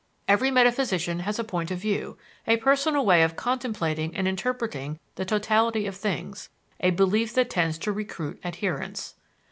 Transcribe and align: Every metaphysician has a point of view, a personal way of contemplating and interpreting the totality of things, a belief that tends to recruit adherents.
Every 0.27 0.49
metaphysician 0.49 1.19
has 1.19 1.37
a 1.37 1.43
point 1.43 1.69
of 1.69 1.77
view, 1.77 2.17
a 2.47 2.57
personal 2.57 3.05
way 3.05 3.21
of 3.21 3.35
contemplating 3.35 4.15
and 4.15 4.27
interpreting 4.27 4.99
the 5.13 5.25
totality 5.25 5.85
of 5.85 5.95
things, 5.95 6.49
a 6.79 6.89
belief 6.89 7.35
that 7.35 7.51
tends 7.51 7.77
to 7.77 7.91
recruit 7.91 8.39
adherents. 8.43 9.13